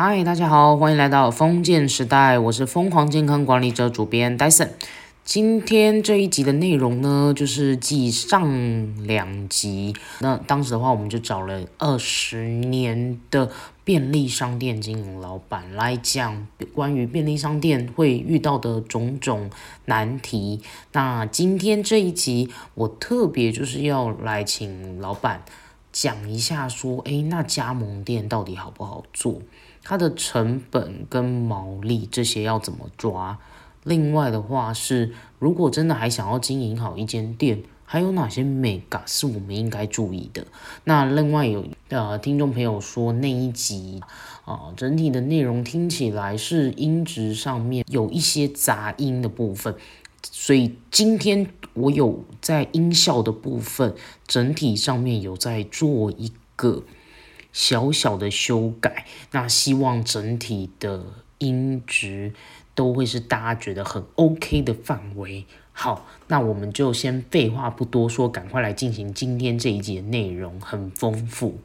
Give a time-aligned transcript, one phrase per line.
[0.00, 4.68] 嗨，大家好，欢迎来到封建时代，我是疯狂健康管理者主编 Dyson。
[5.24, 13.50] 今天这一集的内容呢，就是继上两集，那当时的话，我们就找了二十年的
[13.82, 19.50] 便利商店经营老板来讲关于便利商店会遇到的种种
[19.86, 20.60] 难题。
[20.92, 25.42] 那今天这一集，我特别就是要来请老板
[25.90, 29.42] 讲一下，说，诶，那加盟店到底好不好做？
[29.88, 33.38] 它的成本跟毛利这些要怎么抓？
[33.84, 40.46] 另外的话是，如果真的还想要经营好一间店，还有哪些美感是我们应该注意的？
[40.84, 44.02] 那另外有呃听众朋友说那一集
[44.44, 49.74] 啊，整体的内容听起来是音质上面有一些杂音的部分，
[50.22, 53.94] 所以今天我有在音效的部分
[54.26, 56.82] 整体上面有在做一个。
[57.52, 61.04] 小小的修改，那希望整体的
[61.38, 62.32] 音质
[62.74, 65.44] 都会是大家觉得很 OK 的范围。
[65.72, 71.58] 好，那我们就先废话不多说，赶快来进行今天这一集的内容，很丰富。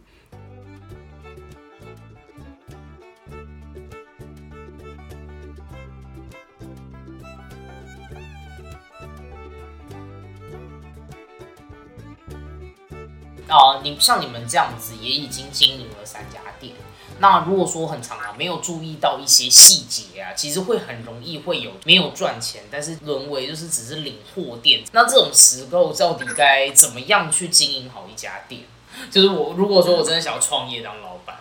[13.47, 16.73] 啊，你像你们这样子也已经经营了三家店，
[17.19, 24.83] 那如果说很长啊，没有注意到一些细节啊，其实会很容易会有没有赚钱，但是沦为就是只是领货店。
[24.93, 28.63] 那这种时候到底该怎么样去经营好一家店？
[29.11, 31.37] 就是我如果说我真的想要创业当老板，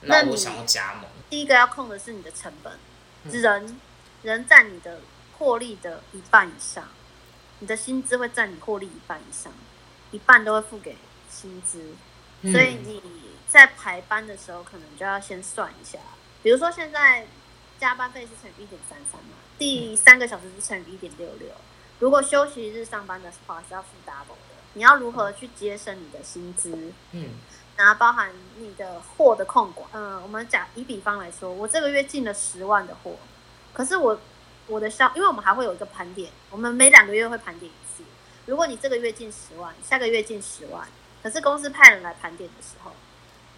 [0.00, 2.72] 那我想要加盟，第一个要控的是你的成本，
[3.30, 3.80] 人
[4.22, 5.00] 人占你的
[5.38, 6.84] 获利的一半以上，
[7.60, 9.52] 你的薪资会占你获利一半以上，
[10.10, 10.96] 一半都会付给。
[11.36, 11.94] 薪资，
[12.50, 13.02] 所以你
[13.46, 15.98] 在排班的时候，可能就要先算一下。
[16.42, 17.26] 比如说，现在
[17.78, 21.48] 加班费是乘以一点三三嘛，第三个小时是乘以一点六六。
[21.98, 24.56] 如果休息日上班的话，是要付 double 的。
[24.74, 26.92] 你要如何去节省你的薪资？
[27.12, 27.30] 嗯，
[27.76, 29.88] 然后包含你的货的控管。
[29.92, 33.16] 嗯，我们讲以比方来说，我这个月进了十万的货，
[33.72, 34.20] 可是我
[34.66, 38.04] 我的销，因为我们还会有一个盘点，我们每两个月会盘点一次。
[38.46, 40.86] 如果你这个月进十万，下个月进十万。
[41.26, 42.92] 可是公司派人来盘点的时候，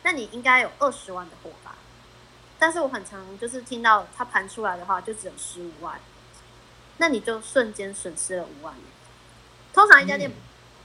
[0.02, 1.74] 那你应该有二十万的货吧？
[2.58, 6.00] 但是我很常就是听到他盘出来的话就只有十五万，
[6.96, 8.74] 那你就瞬间损失了五万。
[9.74, 10.32] 通常一家店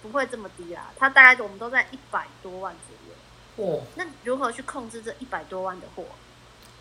[0.01, 3.65] 不会这么低啦，它大概我们都在一百多万左右。
[3.65, 6.03] 哦，那如何去控制这一百多万的货？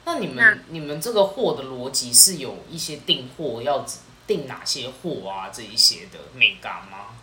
[0.05, 3.87] 那你们你们这个货的逻辑是有一些订货要
[4.27, 5.51] 订哪些货啊？
[5.51, 7.15] 这一些的美感吗？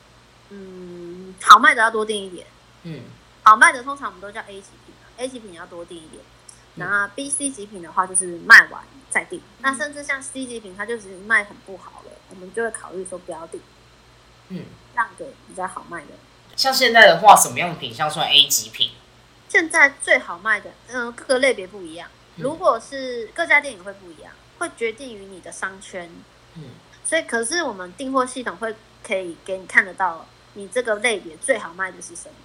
[0.47, 2.47] 嗯，好卖的要多订一点。
[2.83, 3.01] 嗯，
[3.43, 6.23] 好卖的通常我们都叫 A 级品，A 级品要多订一点。
[6.75, 9.41] 然后 B、C 级品的话就是卖完再订。
[9.59, 13.59] 那甚至像 C 级品，它就只是卖很不好了，我们就会考虑说不要订。
[14.49, 14.63] 嗯，
[14.95, 16.11] 让给比较好卖的。
[16.55, 18.91] 像现在的话，什么样的品相算 A 级品？
[19.49, 22.07] 现在最好卖的，嗯，各个类别不一样。
[22.37, 26.09] 如果是各家店也会不一样，会决定于你的商圈。
[26.55, 26.69] 嗯，
[27.03, 28.73] 所以可是我们订货系统会
[29.03, 32.35] 可以给你看得到，你这个类别最好卖的是什么。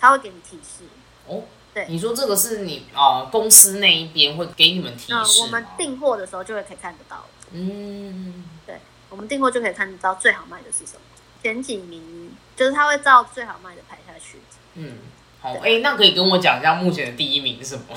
[0.00, 0.84] 他会给你提示
[1.26, 1.42] 哦，
[1.74, 7.24] 对，你说这个是你啊公司那一边会给你们提示我们订货的时候就会可以看得到。
[7.52, 8.78] 嗯，对，
[9.10, 11.00] 我们订货就可以看得到最好卖的是什么，
[11.42, 14.38] 前几名就是他会照最好卖的排下去。
[14.74, 14.98] 嗯，
[15.40, 17.96] 好，哎，那可以跟我讲一下目前的第一名是什么？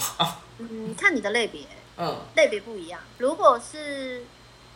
[0.60, 1.62] 嗯，看你的类别，
[1.98, 3.00] 嗯，类别不一样。
[3.18, 4.24] 如果是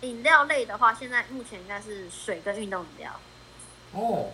[0.02, 3.12] 饮料类的话，现在目前应该是水跟运动饮料。
[3.94, 4.30] 哦，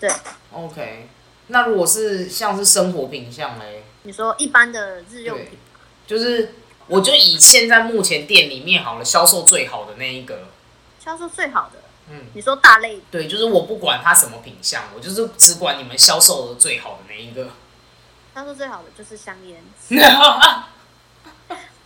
[0.00, 0.10] 对
[0.52, 1.08] ，OK。
[1.48, 3.84] 那如果是像是生活品相嘞？
[4.02, 5.58] 你说一般的日用品，
[6.06, 6.54] 就是
[6.86, 10.48] 我就以现在目前店里面好了，销售最好的那一个，
[10.98, 11.80] 销售最好的，
[12.10, 17.50] 嗯，你说大类，对，就是我不管它什么品相，我就是只管你们销售的最好的那一个。
[18.34, 19.64] 销售最好的就是香烟，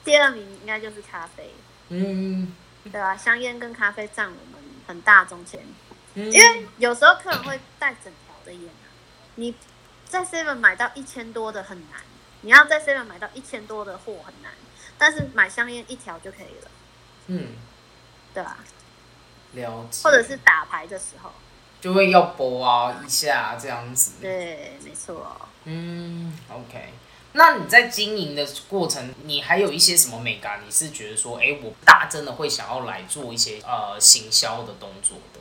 [0.05, 1.51] 第二名应该就是咖啡，
[1.89, 3.17] 嗯，对吧？
[3.17, 5.61] 香烟跟咖啡占我们很大中间，
[6.15, 8.63] 因为有时候客人会带整条的烟。
[9.37, 9.55] 你
[10.07, 12.01] 在 Seven 买到一千多的很难，
[12.43, 14.53] 你要在 Seven 买到一千多的货很难，
[14.99, 16.71] 但是买香烟一条就可以了。
[17.29, 17.53] 嗯，
[18.35, 18.59] 对吧？
[19.53, 20.03] 了解。
[20.03, 21.31] 或者是打牌的时候，
[21.81, 24.15] 就会要拨啊一下这样子。
[24.21, 25.49] 对，没错。
[25.65, 26.93] 嗯，OK。
[27.33, 30.61] 那你在经营的过程，你还有一些什么美感？
[30.67, 35.41] 你是觉得说，哎，我大真的会想要来做一些呃行销的动作的？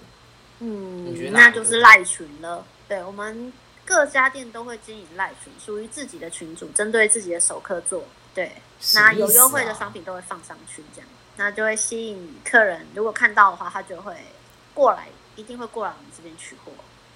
[0.59, 2.63] 嗯，那就是赖群了。
[2.87, 3.51] 对我们。
[3.89, 8.03] 各家店都会经营赖群，属于自己的群主，针对自己的首客做
[8.35, 8.51] 对，
[8.93, 14.13] 那有优惠的啊商品都会放上去，这样，那就会吸引客人，如果看到的话，他就会
[14.75, 16.71] 过来，一定会过来我们这边取货，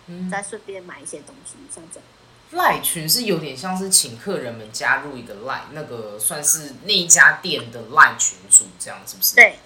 [0.08, 2.08] 嗯再顺便买一些东西，像这样。
[2.54, 9.36] 赖群是有点像是请客人们加入一个赖，那个算是那一家店的赖群主，这样是不是？。
[9.36, 9.60] 对，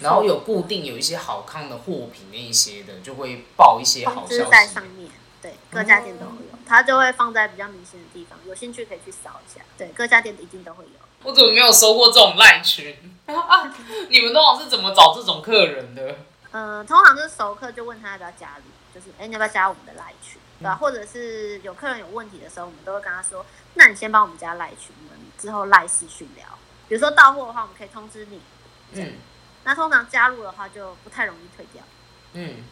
[0.00, 4.84] 然后有固定有一些好康的货品那一些的，就会报一些好消息在上。
[4.86, 9.60] 面，对，各家店都会有，它就会放在比较明显的地方，有兴趣可以去扫一下。
[9.76, 10.90] 对，各家店一定都会有。
[11.22, 12.96] 我怎么没有收过这种赖群？
[14.10, 16.16] 你们通常是怎么找这种客人的？
[16.50, 18.64] 呃，通常就是熟客就问他要不要加入，
[18.94, 23.44] 就是哎、你要不要加我们的赖群，对吧、嗯或者是有客人有问题的时候，我们都会跟他说，
[23.74, 26.46] 那你先帮我们加赖群，我们之后赖私讯聊。
[26.88, 28.40] 比如说到货的话，我们可以通知你。
[28.94, 29.12] 嗯
[29.64, 31.82] 那通常加入的话就不太容易退掉。
[32.32, 32.64] 嗯，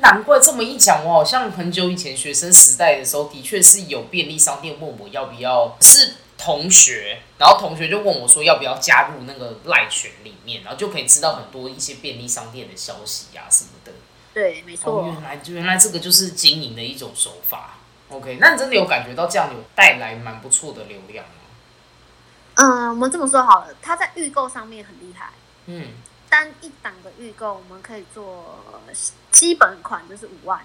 [0.00, 13.92] 难怪这么一讲，我好像很久以前学生时代的时候，的确是有便利商店问我要不要，是同学，然后同学就问我说要不要加入那个赖群里面，然后就可以知道很多一些便利商店的消息啊什么的。
[14.32, 14.92] 对，没错。
[14.92, 17.74] 哦，原来原来这个就是经营的一种手法。
[18.08, 21.32] OK，那你真的有感觉到这样有带来蛮不错的流量吗？
[22.54, 25.30] 嗯，我们这么说好了，他在预购上面很厉害。
[25.66, 25.88] 嗯
[26.34, 28.58] 单一档的预购，我们可以做
[29.30, 30.58] 基本款就是五万，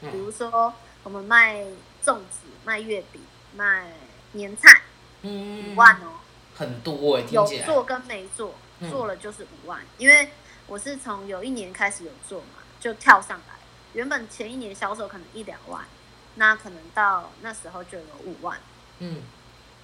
[0.00, 0.72] 比嗯如说
[1.02, 1.64] 我们卖
[2.04, 3.20] 粽子、卖月饼、
[3.56, 3.90] 卖
[4.30, 4.82] 年菜，
[5.22, 6.20] 嗯五万哦。
[6.54, 7.44] 很多哎、听有。
[7.66, 9.80] 做跟没做，嗯做了就是五万。
[9.98, 10.30] 因为
[10.68, 13.54] 我是从有一年开始有做嘛，就跳上来。
[13.94, 15.84] 原本前一年销售可能一两万，
[16.36, 18.56] 那可能到那时候就有五万，
[19.00, 19.24] 嗯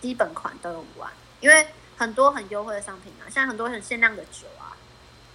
[0.01, 1.11] 基本款都有五万。
[1.41, 4.66] 因为很多很优惠的商品啊，像很多很限量的酒啊，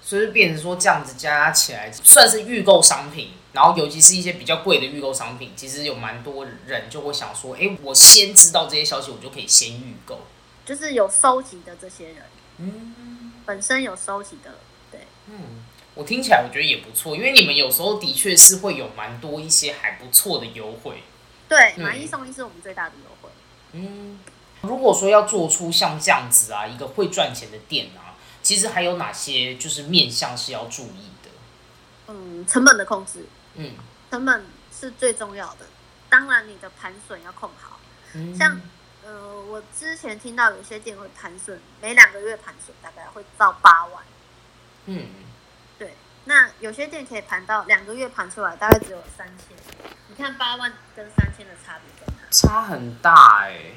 [0.02, 10.20] 所以变成说这样子加起来算是预购商品，然后尤其是一些比较贵的预购商品，其实有蛮多人就会想说，哎、我先知道这些消息，我就可以先预购。
[10.66, 12.18] 就是有收集的这些人，
[12.58, 14.52] 嗯本身有收集的，
[14.92, 15.36] 对，嗯，
[15.96, 21.04] 我听起来我觉得也不错，因为你们有时候的确是会有蛮多一些还不错的优惠。
[21.50, 23.30] 对，嗯买一送一是我们最大的优惠。
[23.74, 24.20] 嗯，
[24.62, 28.01] 如果说要做出像这样子啊一个会赚钱的店啊，
[28.52, 31.30] 其实还有哪些就是面向是要注意的？
[32.08, 33.26] 嗯，成本的控制，
[33.56, 33.76] 嗯
[34.10, 34.46] 成本
[34.78, 35.66] 是最重要的。
[36.10, 37.80] 当然，你的盘损要控好。
[38.14, 38.60] 嗯，像
[39.06, 44.04] 呃，我之前听到有些店会盘损，每两个月盘损大概会到八万。
[44.88, 45.08] 嗯
[45.80, 45.96] 对，
[46.26, 49.56] 那有些店可以盘到两个月盘出来大概只有三千。
[50.10, 52.28] 你看八万跟三千的差别在哪？
[52.30, 53.72] 差很大哎、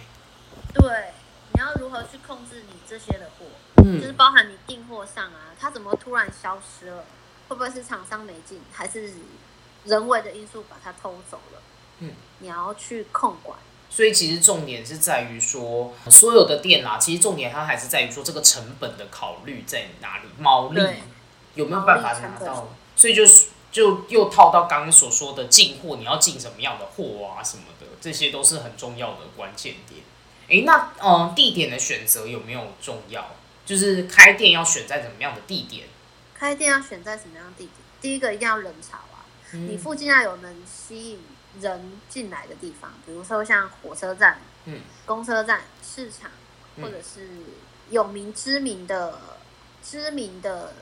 [0.75, 1.13] 对，
[1.55, 3.47] 你要如何去控制你这些的货？
[3.85, 7.05] 嗯就是嗯包含你订货上啊，它怎么突然消失了？
[7.49, 9.13] 会不会是厂商没进，还是
[9.85, 11.63] 人为的因素把它偷走了？
[12.01, 13.59] 嗯，你要去控管。
[13.91, 20.81] 所以其实重点是在于说，所有的店啦，其实重点它还是在于说这个成本的考虑在哪里，毛利
[21.55, 22.69] 有没有办法拿到？
[22.97, 30.01] 所以就是就又套到刚刚所说的进货，你要进什么样的货啊什么的，这些都是很重要的关键点。
[30.49, 33.25] 诶，那嗯、呃地点的选择有没有重要？
[33.65, 35.87] 就是开店要选在怎么样的地点？
[36.35, 37.71] 开店要选在什么样的地点？
[38.01, 41.25] 第一个一定要人潮啊，你嗯附近要有能吸引
[41.61, 46.31] 人进来的地方，比如说像火车站、嗯公车站、市场，
[46.77, 47.29] 嗯或者是
[47.89, 49.19] 有名知名的
[49.83, 50.75] 知名的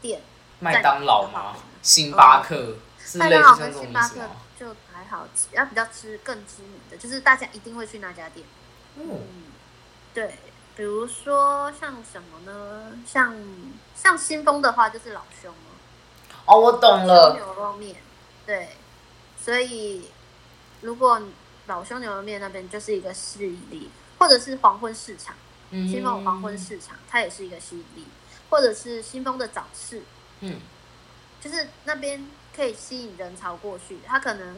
[0.00, 0.22] 店。
[0.60, 1.56] 麦当劳吗？
[1.82, 4.36] 星巴克、是类似像麦当劳跟这种星巴克吗？
[4.58, 8.46] 就还好，要比较知更知名的，就是大家一定会去那家店。
[8.96, 9.20] 嗯嗯，
[10.12, 10.38] 对，
[10.76, 12.98] 比如说像什么呢？
[13.06, 13.34] 像
[13.94, 17.34] 像新丰的话，就是老兄了，哦，我懂了。
[17.34, 17.96] 牛肉面，
[18.46, 18.70] 对，
[19.42, 20.10] 所以
[20.80, 21.20] 如果
[21.66, 25.34] 老兄牛肉面那边就是一个吸引力，或者是黄昏市场，
[25.70, 28.06] 嗯新丰有黄昏市场，它也是一个吸引力，
[28.50, 30.02] 或者是新丰的早市，
[30.40, 30.60] 嗯
[31.40, 34.56] 就是那边可以吸引人潮过去，他可能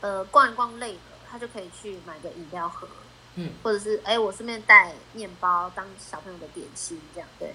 [0.00, 1.00] 呃逛一逛累了，
[1.30, 2.88] 他就可以去买个饮料喝，
[3.36, 7.54] 嗯，或者是哎、我顺便带面包当小朋友的点心，这样对，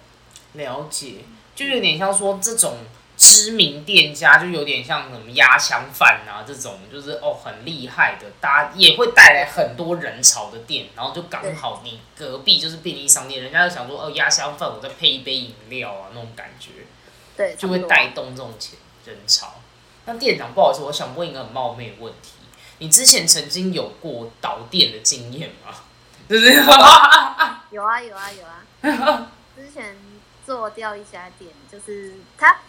[0.54, 1.24] 了解，
[1.56, 2.78] 就有点像说这种
[3.18, 16.72] 知名店家，就有点像什么压箱饭啊这种，就是哦很厉害的，大家也会带来很多人潮的店，然后就刚好你隔壁就是便利商店，人家就想说哦压箱饭，我再配一杯饮料啊那种感觉，
[17.38, 19.54] 对，就会带动这种钱人潮。
[20.06, 22.32] 那店长，不好意思，我想问一个很冒昧的问题，
[22.80, 25.74] 你之前曾经有过导电的经验吗？
[26.28, 29.98] 就 是有啊有啊有啊，之前
[30.46, 32.60] 做掉一家店，就是他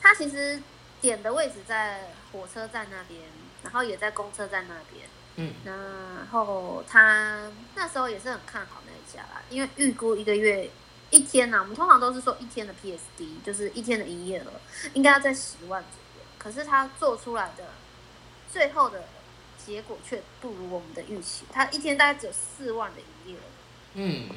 [0.00, 0.60] 他其实
[1.00, 3.20] 点的位置在火车站那边，
[3.62, 10.70] 然后也在公车站那边，嗯，然后他那时候也是很看好那一家啦，因为预估一个月
[11.10, 14.46] 一天呢、我们通常都是说一天的 PSD，就是一天的营业额
[14.94, 17.64] 应该要在十万左右，可是他做出来的
[18.50, 19.04] 最后的
[19.66, 23.42] 结果却不如我们的预期，他一天大概只有四万的营业额。
[23.94, 24.28] 嗯，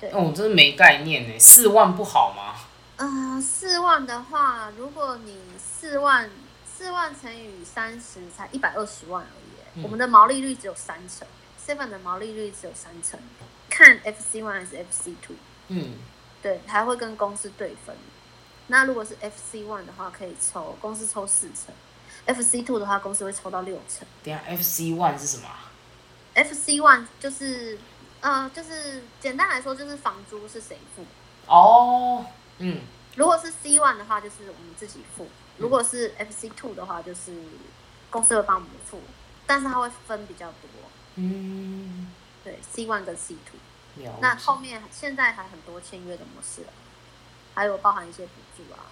[0.00, 2.54] 对哦，我真是没概念呢，四万不好吗？
[2.96, 6.30] 嗯，四万的话，如果你四万
[6.64, 9.40] 四万乘以三十，才一百二十万而已。
[9.76, 11.26] 嗯我们的毛利率只有三成
[11.66, 13.18] ，seven 的毛利率只有三成。
[13.68, 15.34] 看 FC one 还是 FC two，
[15.66, 15.94] 嗯，
[16.40, 17.96] 对，还会跟公司对分。
[18.68, 21.74] 那如果是 FC one 的话，可以抽公司抽四成
[22.26, 24.06] ；FC two 的话，公司会抽到六成。
[24.22, 25.70] 等下 FC one 是什么啊
[26.34, 27.78] ？FC one 就是，
[28.20, 31.04] 呃，就是简单来说，就是房租是谁付。
[31.46, 32.24] 哦，
[32.58, 32.80] 嗯，
[33.16, 35.26] 如果是 C one 的话，就是我们自己付；
[35.58, 37.32] 如果是 FC two 的话，就是
[38.10, 39.00] 公司会帮我们付，
[39.46, 40.70] 但是它会分比较多。
[41.16, 42.10] 嗯，
[42.42, 43.58] 对，C one 跟 C two。
[44.20, 46.74] 那后面现在还很多签约的模式啊，
[47.54, 48.90] 还有包含一些补助啊，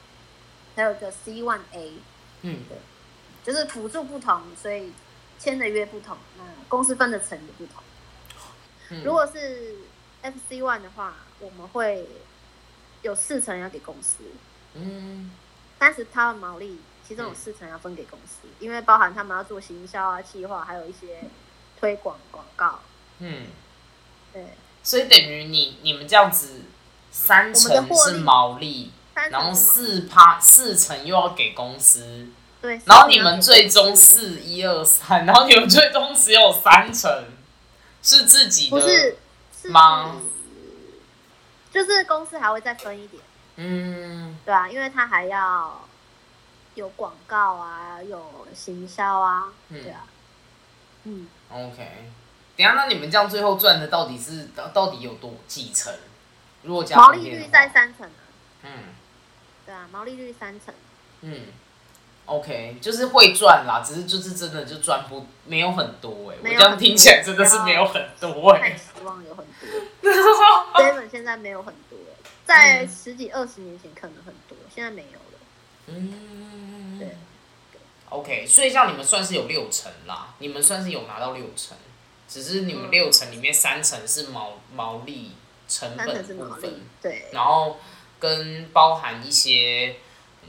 [0.77, 1.93] 还有一个 C one A，
[2.43, 2.61] 嗯，
[3.45, 4.93] 就是补助不同，所以
[5.39, 7.83] 签的约不同，那公司分的层也不同。
[8.91, 9.03] 嗯。
[9.05, 9.77] 如果是
[10.23, 12.07] FC one 的话，我们会
[13.03, 14.25] 有四成要给公司，
[14.75, 15.31] 嗯。
[15.79, 21.25] 但是它的毛利其中有四成要分给公司，因为包含他们要做行销啊、企划，还有一些
[21.81, 22.79] 推广广告。
[23.19, 23.47] 嗯，
[24.33, 24.47] 对，
[24.85, 26.61] 所以等于你你们这样子
[27.11, 28.93] 三成是毛利，
[29.31, 32.29] 然后四趴四成又要给公司，
[32.63, 37.25] 对，然后你们最终是一二三，然后你们最终只有三成
[38.03, 39.17] 是自己的，不是
[39.61, 40.17] 是吗？
[41.73, 43.23] 就是公司还会再分一点，
[43.57, 44.39] 嗯。
[44.45, 45.87] 对啊，因为他还要
[46.75, 50.07] 有广告啊，有行销啊，嗯对啊，
[51.05, 52.13] 嗯，，OK。
[52.57, 55.93] 等下，那你们这样最后赚的到底是到到底有多几成？
[56.63, 58.23] 如果加毛利率在三成啊，
[58.63, 58.71] 嗯。
[59.65, 60.75] 对啊，毛利率三成，
[61.23, 61.41] 嗯
[62.27, 70.11] ，OK，就是会赚啦，只是就是真的就赚不没有很多哎、我这样听起来真的是没有很多哎、太 希望有很多
[70.81, 71.99] ，seven 现在没有很多，
[72.45, 75.39] 在十几二十年前可能很多，现在没有了，
[75.87, 77.17] 嗯，对。
[78.09, 81.75] OK，所以像你们算是有六成啦，你们算是有拿到六成，
[82.29, 85.33] 只是你们嗯六成里面三成是毛毛利
[85.67, 87.79] 成本部分，，对，然后
[88.21, 89.97] 跟包含一些嗯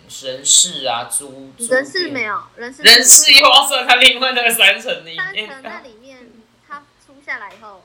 [0.08, 5.48] 人事啊、租人事没有，人事人事又要算他另外那个三层里面。
[5.48, 6.30] 三层那里面，
[6.68, 7.84] 他出下来以后，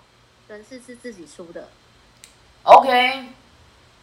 [0.48, 1.68] 人事是自己出的
[2.64, 3.26] ，OK，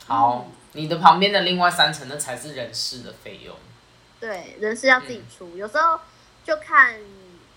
[0.07, 3.55] 好，嗯你的旁边的另外三层那才是人事的费用。
[4.19, 5.25] 对，人事要自己嗯。
[5.37, 5.99] 出，有时候
[6.43, 6.99] 就看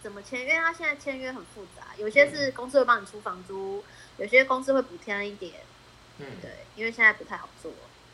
[0.02, 3.82] 怎么签，因为他现在签约很复杂，有些是公司会帮你出房租，
[4.18, 5.54] 有些公司会补贴一点，
[6.18, 6.26] 嗯。
[6.40, 7.72] 对，因为现在不太好做，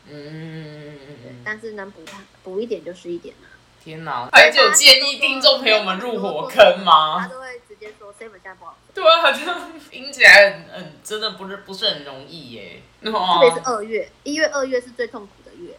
[0.09, 3.47] 嗯嗯嗯嗯对，嗯，但是能补它补一点就是一点嘛。
[3.83, 4.27] 天哪！
[4.31, 7.27] 还有建议听众朋友们入火坑吗他吗？
[7.27, 12.81] 都会直接说 seven 现在不好做，对啊，好像听起来很很真的不是不是很容易耶。
[13.03, 15.77] 特哦别是二月，一月、二月是最痛苦的月，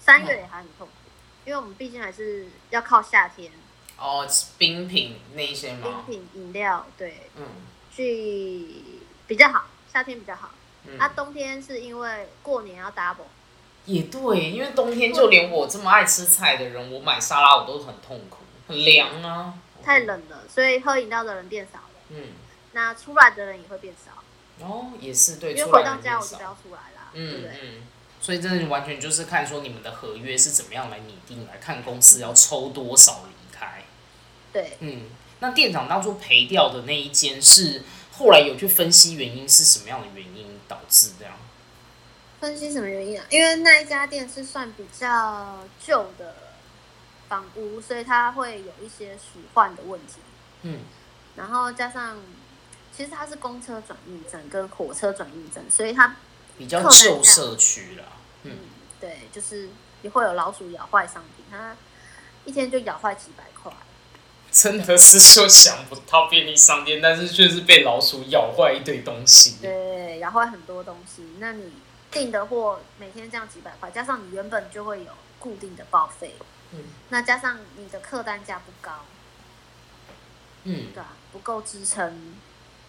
[0.00, 0.92] 三月也还很痛苦，
[1.44, 3.52] 因为我们毕竟还是要靠夏天，
[3.96, 4.26] 哦，
[4.58, 6.04] 冰品那一些冰？
[6.06, 7.44] 品、饮料，对，嗯
[7.94, 8.66] 去
[9.28, 10.50] 比较好，夏天比较好。
[10.88, 13.30] 嗯，啊，冬天是因为过年要 double，
[13.86, 18.38] 也对，因为冬天就连我这么爱吃菜的人，我买沙拉我都很痛苦，
[18.68, 19.54] 很凉啊。
[19.82, 20.00] 太。
[20.00, 22.28] 冷了，所以喝饮料的人变少了，嗯，
[22.72, 27.50] 那出来的人也会变少，哦，也是对，因为回到家我就不要出来啦，对不对？
[27.50, 27.82] 嗯嗯，
[28.20, 33.82] 所以真的完全就是看说你们的合约是怎么样来拟定，来看公司要抽多少离开。
[34.52, 35.02] 对，嗯，
[35.40, 41.34] 那店长当初赔掉的那一间是后来有去分析原因是什么样的原因导致这样？
[42.44, 43.24] 分析什么原因啊？
[43.30, 46.36] 因为那一家店是算比较旧的
[47.26, 50.16] 房屋，所以它会有一些鼠患的问题。
[50.60, 50.80] 嗯
[51.36, 52.18] 然后加上，
[52.94, 56.16] 其实它是公车转运站跟火车转运站，所以它
[56.58, 58.04] 比较旧社区啦。
[58.42, 58.58] 嗯嗯，
[59.00, 59.70] 对，就是
[60.02, 61.74] 也会有老鼠咬坏商品，它
[62.44, 63.72] 一天就咬坏几百块。
[64.52, 69.56] 真的是就想不到便利商店，但是却是被老鼠咬坏一堆东西。
[69.62, 71.24] 对，咬坏很多东西。
[71.38, 71.72] 那你
[72.14, 76.36] 订的货每天这样几百块，加上你原本就会有固定的报废，
[76.70, 79.04] 嗯那加上你的客单价不高，
[80.62, 82.34] 嗯，对啊、不够支撑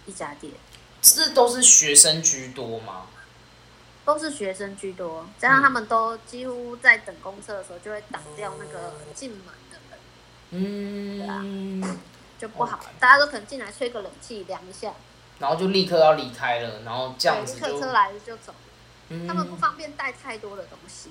[0.05, 0.53] 一家店，
[1.01, 3.07] 这都是学生居多吗？
[4.05, 9.99] 都是学生居多，加上他们都几乎在等公车的时候就会挡掉那个进门的人。
[10.51, 11.97] 嗯，对啊
[12.37, 12.91] 就不好了。
[12.99, 14.93] 大家都可能进来吹个冷气凉一下，
[15.39, 18.53] 然后就立刻要离开了，然后这样子就客车来了就走。
[19.09, 19.27] 嗯。
[19.27, 21.09] 他们不方便带太多的东西，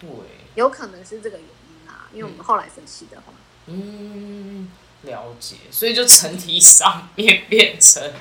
[0.00, 0.08] 对，
[0.54, 2.08] 有可能是这个原因啊。
[2.12, 3.32] 因为我们后来分析的话，
[3.66, 4.70] 嗯，
[5.02, 8.12] 了解，所以就整体上面变成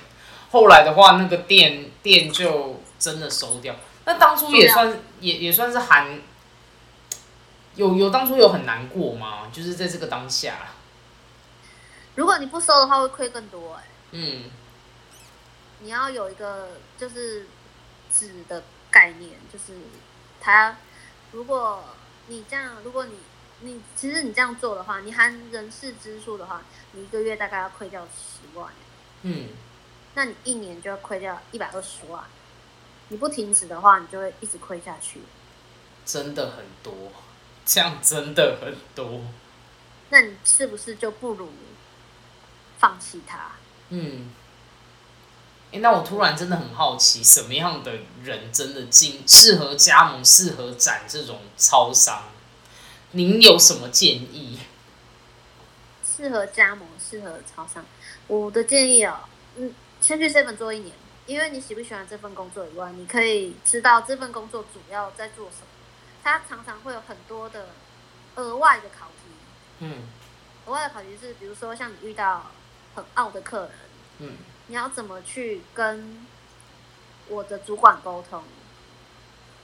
[0.52, 3.76] 后来的话，那个店店就真的收掉。
[4.06, 6.22] 那当初也算也也算是含
[7.76, 9.52] 有有当初有很难过吗？
[9.52, 10.70] 就是在这个当下，
[12.16, 14.44] 如果你不收的话，会亏更多哎、嗯。
[15.80, 17.46] 你要有一个就是
[18.12, 19.74] 纸的概念，就是
[20.40, 20.78] 他，
[21.32, 21.84] 如果
[22.28, 23.14] 你这样，如果你
[23.62, 26.62] 你其实你这样做的话，你含人事支出的话，
[26.94, 28.72] 你一个月大概要亏掉十万，
[29.24, 29.50] 嗯，
[30.14, 32.24] 那你一年就要亏掉一百二十万。
[33.10, 35.22] 你不停止的话，你就会一直亏下去。
[36.06, 37.12] 真的很多，
[37.66, 39.22] 这样真的很多，
[40.10, 41.50] 那你是不是就不如
[42.78, 43.52] 放弃它？
[43.90, 44.30] 嗯。
[45.72, 47.92] 哎、那我突然真的很好奇，什么样的
[48.24, 52.24] 人真的进适合加盟、适合展这种超商？
[53.12, 54.60] 您有什么建议？
[56.06, 57.86] 适合加盟，适合超商。
[58.28, 59.20] 我的建议哦，
[59.58, 60.96] 嗯，先去 seven 做一年，
[61.26, 65.68] 因为你喜不喜欢这份工作以外，你可以知道这份工作主要在做什么。
[66.24, 67.68] 它常常会有很多的
[68.36, 69.32] 额外的考题，
[69.80, 70.04] 嗯
[70.66, 72.52] 额外的考题是，比如说像你遇到
[72.96, 73.72] 很傲的客人，
[74.20, 76.26] 嗯你要怎么去跟
[77.28, 78.44] 我的主管沟通？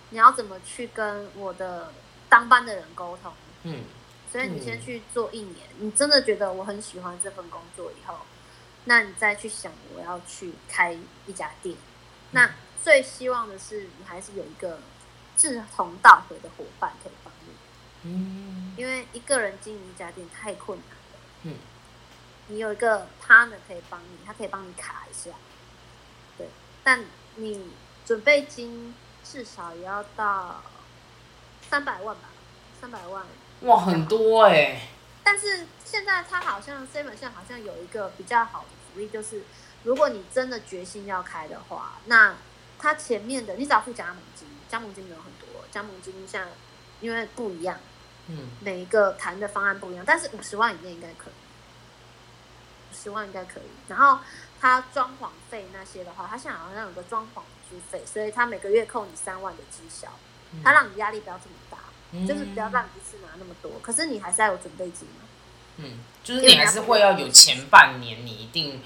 [0.10, 1.92] 你要怎么去跟我的
[2.30, 3.34] 当班的人沟通？
[3.64, 3.84] 嗯
[4.32, 8.18] 所以你先去做一年，你真的觉得我很喜欢这份工作以后，
[8.86, 11.76] 那你再去想我要去开一家店。
[12.32, 12.50] 那
[12.84, 14.80] 最希望的是你还是有一个
[15.38, 17.54] 志同道合的伙伴可以帮你，
[18.04, 21.20] 嗯因为一个人经营一家店太困难了。
[21.44, 21.56] 嗯，
[22.48, 25.32] 你有一个 partner 可以帮你，他可以帮你卡一下，
[26.38, 26.48] 对，
[26.84, 27.04] 但
[27.36, 27.72] 你
[28.06, 30.62] 准备金至少也要到
[31.70, 32.30] 三百万吧，
[32.80, 33.26] 三百万。
[33.62, 34.88] 哇，很多哎、
[35.24, 39.44] 但是现在他好像 seven 现好像有一个比较好的福利，就是
[39.84, 42.36] 如果你真的决心要开的话，那
[42.78, 46.46] 他前面的你只要付加盟金，加盟金没有很多，加盟金像
[47.00, 47.80] 因为不一样，
[48.28, 48.50] 嗯。
[48.60, 51.43] 每一个谈的方案不一样，但是五十万以内应该可以，五
[52.94, 53.64] 十万应该可以。
[53.88, 54.20] 然后
[54.62, 60.08] 他装潢费那些的话，他现在好像有个装潢租费，所以他每个月扣你三万的绩效，
[60.64, 61.78] 他让你压力不要这么大，
[62.12, 65.28] 嗯就是不要让你一次拿那么多，可是你还是要有准备金嘛。
[65.78, 68.82] 嗯，就是你还是会要有前半年，你一定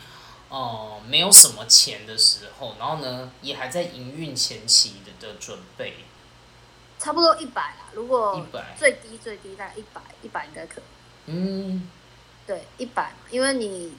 [0.49, 6.05] 呃没有什么钱的时候，然后呢也还在营运前期的的准备，
[6.97, 10.83] 差不多一百啦，如果100最低最低大概一百，一百应该可以。
[11.25, 11.89] 嗯
[12.47, 13.95] 对，一百嘛，因为你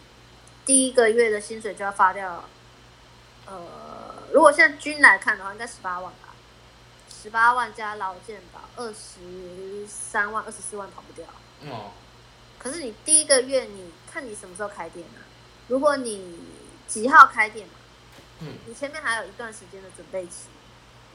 [0.65, 2.43] 第一个月的薪水就要发掉，
[3.47, 6.35] 呃，如果现在均来看的话，应该十八万吧，
[7.09, 11.27] 十八万加劳健保，二十三万、二十四万跑不掉。
[11.71, 11.93] 哦
[12.59, 15.23] 可是你第一个月，你看你什么时候开店啊？
[15.69, 16.41] 如果你
[16.89, 17.75] 几号开店嘛，
[18.41, 20.49] 嗯你前面还有一段时间的准备期，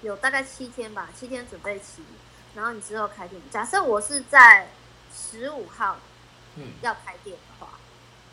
[0.04, 2.02] 有大概七天吧，七天准备期，
[2.56, 3.42] 然后你之后开店。
[3.52, 4.70] 假设我是在
[5.14, 5.98] 十五号
[6.56, 6.74] 嗯。
[6.82, 7.74] 要开店的话，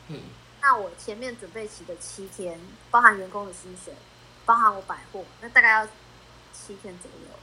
[0.09, 0.23] 嗯。
[0.63, 3.95] 那我前面准备期的七天，包含员工的薪水，
[4.45, 5.87] 包含我百货，那大概要
[6.53, 7.39] 七天左右，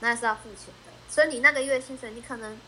[0.00, 0.92] 那是要付钱的。
[1.08, 2.58] 所以你那个月薪水，你可能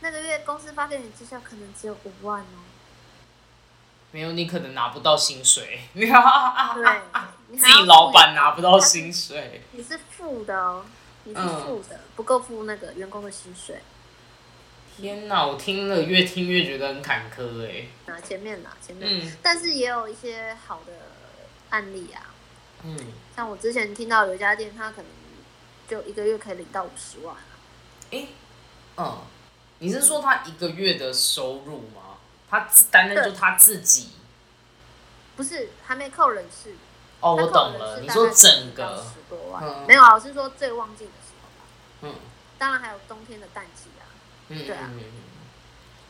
[0.00, 2.66] 那个月公司发给你绩效可能只有五万哦。
[4.10, 6.10] 没有你可能拿不到薪水，对，
[7.48, 10.84] 你自己老板拿不到薪水，你是负的哦，
[11.22, 11.62] 你是嗯。
[11.64, 13.80] 负的，不够付那个员工的薪水。
[14.96, 20.92] 天哪，我听了越听越觉得很坎坷哎，啊前面啦前面，嗯但是也有一些好的
[21.70, 22.34] 案例啊，
[22.84, 22.96] 嗯，
[23.34, 25.06] 像我之前听到有一家店，他可能
[25.88, 27.42] 就一个月可以领到五十万啊。
[28.10, 28.26] 哎，
[28.98, 29.18] 嗯，
[29.78, 32.18] 你是说他一个月的收入吗？
[32.50, 34.10] 他自担任就他自己。
[35.34, 36.74] 不是，还没扣人事。
[37.20, 41.66] 哦，我懂了，你说整个，十多万，嗯没有啊，我是说最旺季的时候吧。
[42.02, 42.14] 嗯
[42.58, 44.04] 当然还有冬天的淡季啊。
[44.52, 44.90] 嗯对啊。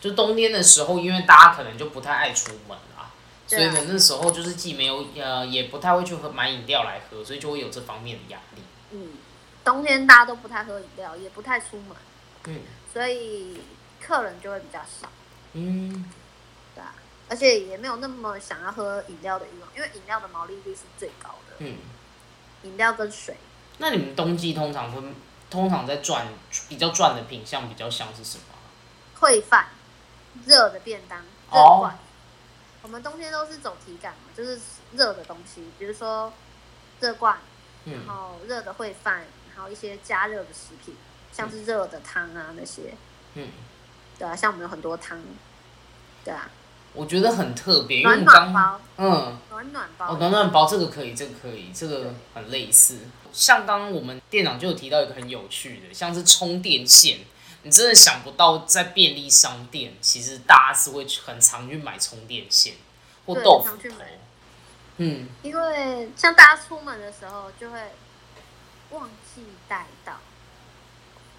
[0.00, 3.10] 就冬天的时候，因为大家可能就不太爱出门啦，
[3.46, 8.62] 所以呢，那时候就是既没有呃，也不太会去喝买饮料来喝，所以就会有这方面的压力。
[8.90, 9.10] 嗯，
[9.64, 11.96] 冬天大家都不太喝饮料，也不太出门，
[12.48, 12.60] 嗯。
[12.92, 13.60] 所以
[14.00, 15.08] 客人就会比较少，
[15.52, 16.10] 嗯。
[16.74, 16.94] 对啊。
[17.28, 21.76] 而且也没有那么想要喝饮料的欲望，因为饮料的毛利率是最高的，嗯，
[22.64, 23.36] 饮料跟水。
[23.78, 25.00] 那你们冬季通常会
[25.52, 26.26] 通常在赚
[26.68, 28.44] 比较赚的品相比较像是什么？
[28.54, 28.56] 啊？
[29.20, 29.68] 烩饭、
[30.46, 31.98] 热的便当、热哦罐。
[32.80, 34.58] 我们冬天都是走体感嘛，就是
[34.94, 36.32] 热的东西，比如说
[37.00, 37.38] 热罐，
[37.84, 38.06] 嗯。
[38.06, 40.96] 然后热的烩饭，然后一些加热的食品，
[41.30, 42.94] 像是热的汤啊那些，
[43.34, 43.50] 嗯，
[44.18, 45.20] 对啊，像我们有很多汤，
[46.24, 46.50] 对啊，
[46.94, 49.38] 我觉得很特别，因为你刚嗯。
[49.50, 52.98] 暖暖包，哦，暖暖包这个可以，这个可以，这个很类似。
[53.32, 57.20] 像刚刚我们店长就有提到一个很有趣的，像是充电线，
[57.62, 62.74] 你真的想不到在便利商店，其实大家是会很常去买充电线
[63.24, 64.18] 或对豆腐头常去买。
[64.96, 67.78] 嗯，因为像大家出门的时候就会
[68.90, 70.14] 忘记带到，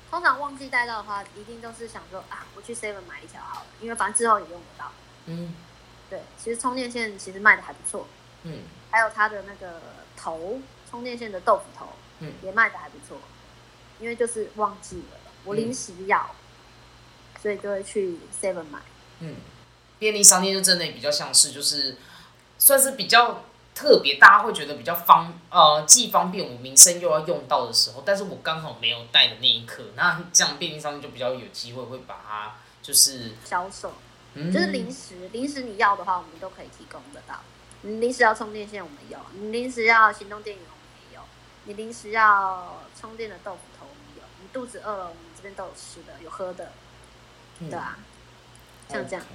[0.09, 4.89] 通常忘记带到的话，一定都是想说啊，我去 Seven 买一条好了，因为反正之后也用不到。
[5.25, 5.53] 嗯。
[6.09, 8.07] 对，其实充电线其实卖的还不错，
[8.43, 8.59] 嗯。
[8.91, 9.81] 还有它的那个
[10.15, 10.59] 头，
[10.89, 12.33] 充电线的豆腐头，嗯。
[12.43, 13.17] 也卖的还不错，
[13.99, 16.35] 因为就是忘记了，我临时要，
[17.41, 18.79] 所以就会去 Seven 买。
[19.19, 19.35] 嗯，
[19.99, 21.97] 便利商店就真的比较像是就是
[22.57, 33.93] 算是比较特别，大家会觉得比较方呃既方便我民生又要用到的时候，但是我刚好没有带的那一刻，那这样便利商店就比较有机会会把它就是销售，
[34.35, 37.41] 嗯就是零食，零食你要的话，我们都可以提供得到。
[37.83, 41.21] 你临时要充电线，我们有；你临时要行动电源，我们也有；
[41.65, 46.71] 你临时要充电的豆腐头，我们有；你肚子饿了，我们这边都有吃的，有喝的，
[47.59, 47.97] 嗯对啊，
[48.89, 49.25] 像这样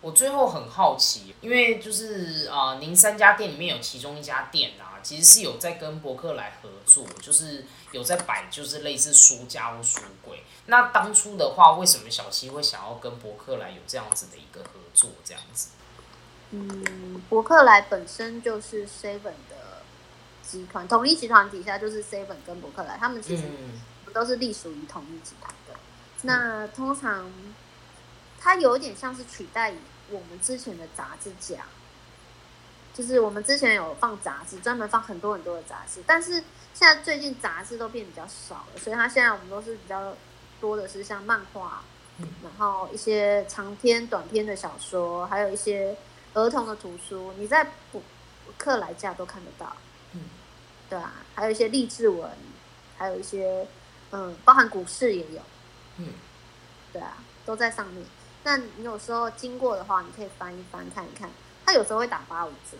[0.00, 10.42] 我最后很好奇，因为就是啊、呃您三家店里面有其中一家店啊，其实是有在跟博客来合作，就是有在摆就是类似书架或书柜。
[10.66, 15.10] 那当初的话，为什么小七会想要跟博客来有这样子的一个合作？
[15.24, 15.70] 这样子，
[16.50, 19.82] 嗯，伯克莱本身就是 Seven 的
[20.42, 23.80] 集团，统一集团底下就是 Seven 跟伯克莱，他们其实嗯
[24.12, 25.74] 都是隶属于统一集团的。
[26.22, 27.28] 那通常
[28.38, 29.74] 它有一点像是取代
[30.10, 31.64] 我们之前的杂志架，
[32.94, 36.34] 就是我们之前有放杂志，专门放很多很多的杂志，但是
[36.72, 40.14] 现在最近杂志都变比较少了，所以它现在我们都是比较
[40.62, 41.82] 多的是像漫画，
[42.40, 45.96] 然后一些长篇、短篇的小说，还有一些
[46.34, 48.00] 儿童的图书，你在补
[48.56, 49.76] 课来架都看得到。
[50.12, 50.20] 嗯，
[50.88, 52.30] 对啊，还有一些励志文，
[52.96, 53.66] 还有一些
[54.12, 55.42] 嗯，包含股市也有。
[55.96, 56.12] 嗯，
[56.92, 58.06] 对啊，都在上面。
[58.44, 61.28] 那你有时候经过的话，你可以翻一翻看一看，
[61.66, 62.78] 它有时候会打八五折。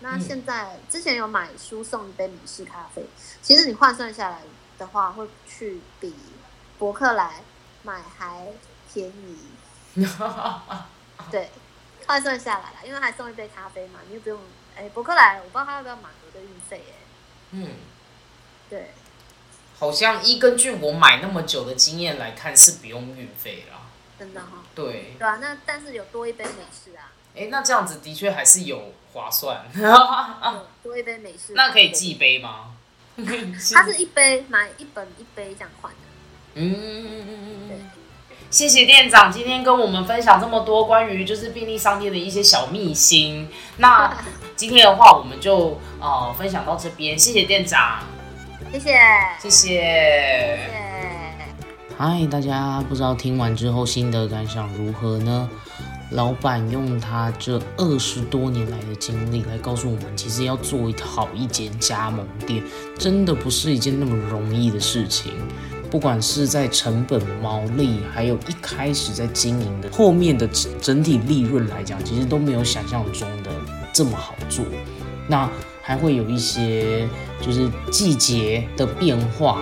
[0.00, 3.04] 那嗯现在、之前有买书送一杯美式咖啡，
[3.42, 4.40] 其实你换算下来
[4.78, 6.14] 的话，会去比
[6.82, 7.34] 博客来
[7.84, 8.48] 买还
[8.92, 9.38] 便宜。
[11.30, 11.48] 对，
[12.08, 14.40] 换算下来了，因为还送一杯咖啡嘛，你又不用
[14.76, 16.94] 哎，博客来我不知道他要不要满额的运费哎。
[17.52, 17.68] 嗯，
[18.68, 18.90] 对，
[19.78, 23.82] 好像依根据我买那么久的经验来看，是不用运费啦。
[24.18, 29.64] 真的哈、对，对啊，那但是有多一杯美式啊，哎、那这样子的确还是有划算。
[30.82, 31.52] 多一杯美式。
[31.52, 32.74] 啊那可以寄杯吗？
[33.72, 35.92] 它是一杯买一本一杯这样换
[36.54, 36.60] 的。
[36.60, 37.76] 嗯，对，
[38.50, 43.48] 谢谢店长今天跟我们分享这么多关于就是便利商店的一些小秘辛。
[43.78, 44.14] 那
[44.56, 48.00] 今天的话，我们就呃分享到这边，谢谢店长，
[48.72, 48.98] 谢谢，
[49.40, 50.58] 谢谢。
[51.98, 55.48] 嗨，大家不知道听完之后心得感想如何呢？
[56.10, 62.62] 老板用他这二十多年来的经历来告诉我们，其实要做一好一间加盟店，
[62.98, 65.32] 真的不是一件那么容易的事情。
[65.92, 70.48] 不管是在成本、毛利，还有一开始在经营的后面的
[70.80, 73.50] 整体利润来讲，其实都没有想象中的
[73.92, 74.64] 这么好做。
[75.28, 75.46] 那
[75.82, 77.06] 还会有一些
[77.42, 79.60] 就是季节的变化，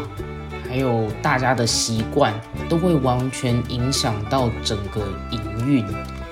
[0.68, 2.32] 还有大家的习惯，
[2.68, 5.00] 都会完全影响到整个
[5.32, 5.84] 营运。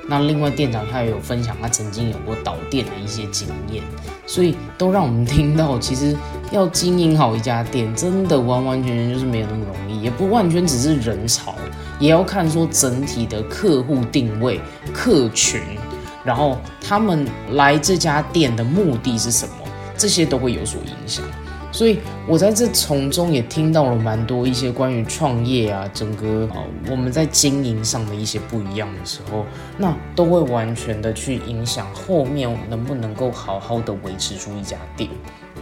[0.07, 3.83] 那另外店长他也有分享，他曾经有过导店的一些经验，
[4.29, 6.15] 所以都让我们听到， 其实
[6.53, 11.55] 要经营好一家店，真的完完全全就是没有那么容易，也不完全只是人潮，
[11.99, 14.61] 也要看说整体的客户定位、
[14.93, 15.61] 客群，
[16.23, 19.55] 然后他们来这家店的目的是什么，
[19.97, 21.25] 这些都会有所影响。
[21.71, 29.45] 所以我在这从中也听到了蛮多一些关于创业啊，整个呃我们在经营上的一些不一样的时候，
[29.77, 35.11] 那都会完全的去影响后面能不能够好好的维持住一家店，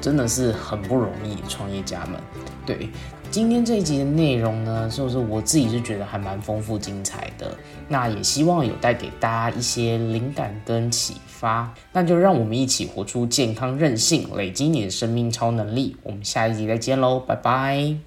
[0.00, 2.20] 真的是很不容易，创业家们。
[2.64, 2.88] 对，
[3.30, 7.56] 今天这一集的内容呢，就是我自己是觉得还蛮丰富精彩的，
[7.88, 11.72] 那也希望有带给大家一些灵感跟启发。
[11.92, 15.94] 那就让我们一起活出健康韧性，累积你的生命超能力。
[16.02, 18.06] 我们下一集再见喽，拜拜。